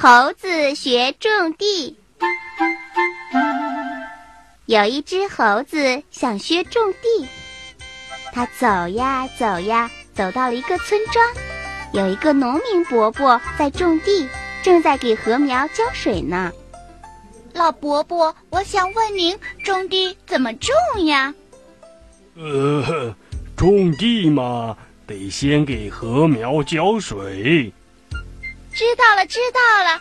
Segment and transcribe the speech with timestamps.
[0.00, 1.96] 猴子学种地。
[4.66, 7.26] 有一只猴子想学种地，
[8.32, 11.26] 它走呀走呀，走到了一个村庄，
[11.92, 14.28] 有一个农民伯伯在种地，
[14.62, 16.52] 正在给禾苗浇水呢。
[17.52, 20.72] 老伯伯，我想问您，种地怎么种
[21.06, 21.34] 呀？
[22.36, 23.12] 呃，
[23.56, 24.76] 种地嘛，
[25.08, 27.72] 得先给禾苗浇水。
[28.78, 30.00] 知道了，知道了。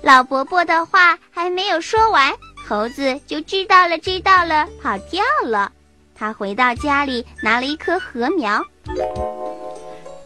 [0.00, 2.32] 老伯伯的话还没有说完，
[2.66, 5.70] 猴子就知道了，知道了，跑掉了。
[6.14, 8.64] 他回到家里，拿了一棵禾苗。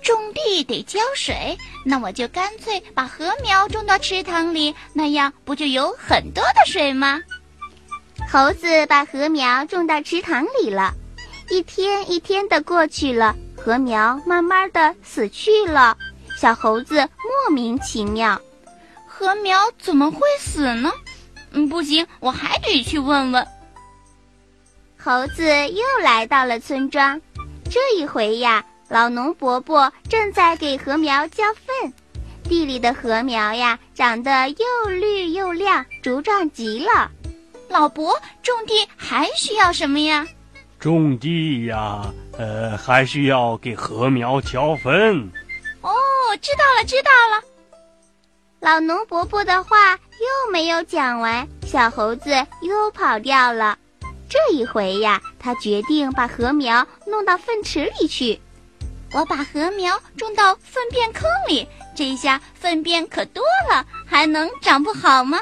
[0.00, 7.20] 种地得浇水，那我就干脆把禾苗种到池塘里，那样不就有很多的水吗？
[8.30, 10.94] 猴子把禾苗种到池塘里了。
[11.50, 15.98] 一天一天的过去了，禾苗慢慢的死去了。
[16.40, 18.40] 小猴子莫名其妙，
[19.08, 20.88] 禾苗怎么会死呢？
[21.50, 23.44] 嗯，不行，我还得去问问。
[24.96, 27.20] 猴子又来到了村庄，
[27.68, 31.92] 这一回呀，老农伯伯正在给禾苗浇粪，
[32.44, 37.10] 地里的禾苗呀，长得又绿又亮，茁壮极了。
[37.68, 40.24] 老伯，种地还需要什么呀？
[40.78, 42.02] 种地呀，
[42.38, 45.28] 呃，还需要给禾苗浇粪。
[46.40, 47.42] 知道了，知道了。
[48.60, 52.30] 老农伯伯的话又没有讲完，小猴子
[52.62, 53.78] 又跑掉了。
[54.28, 58.40] 这一回呀，他决定把禾苗弄到粪池里去。
[59.14, 61.66] 我把禾苗种到粪便坑里，
[61.96, 65.40] 这下粪便可多了，还能长不好吗？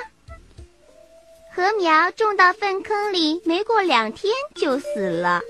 [1.55, 5.41] 禾苗种到粪坑里，没过两天就死了。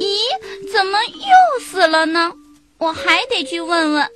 [0.00, 2.32] 咦，怎么又死了呢？
[2.78, 4.10] 我还得去问问。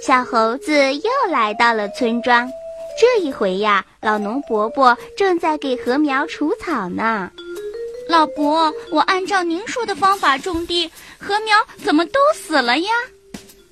[0.00, 2.48] 小猴子又来到了村庄，
[2.98, 7.30] 这一回呀，老农伯伯正在给禾苗除草呢。
[8.08, 12.90] 老伯，我按照您说的方法种地，禾苗怎么都死了呀？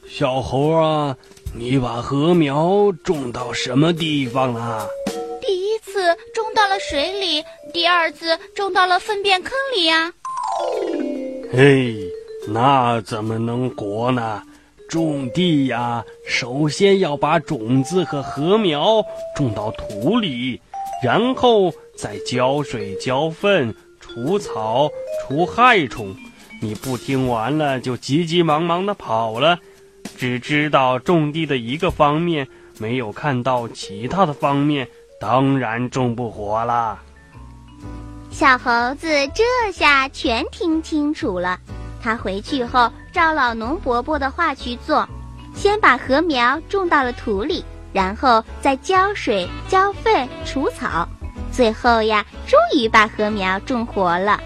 [0.09, 1.17] 小猴啊，
[1.55, 4.87] 你把禾苗种到什么地方了？
[5.41, 10.13] 第一次种到了水里，第二次种到了粪便坑里呀。
[11.53, 11.97] 嘿，
[12.49, 14.43] 那怎么能活呢？
[14.89, 19.05] 种地呀，首先要把种子和禾苗
[19.35, 20.61] 种到土里，
[21.03, 24.89] 然后再浇水、浇粪、除草、
[25.21, 26.15] 除害虫。
[26.63, 29.59] 你不听完了就急急忙忙的跑了，
[30.17, 32.47] 只知道种地的一个方面，
[32.79, 34.89] 没有看到其他的方面，
[35.21, 37.03] 当然种不活啦。
[38.31, 41.59] 小猴子这下全听清楚了。
[42.07, 45.09] 他回去后照老农伯伯的话去做，
[45.57, 51.09] 先把禾苗种到了土里，然后再浇水、浇粪、除草，
[51.51, 54.41] 最后呀，终于把禾苗种活了。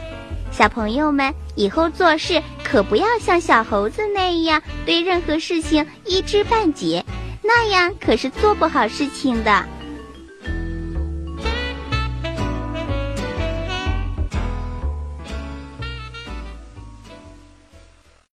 [0.50, 7.04] 小朋友们，以后做事可不要像小猴子那样，对任何事情一知半解，
[7.43, 9.62] 那样可是做不好事情的。